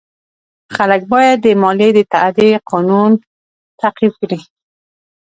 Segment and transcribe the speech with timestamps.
[0.75, 3.11] خلک باید د مالیې د تادیې قانون
[3.79, 4.39] تعقیب کړي.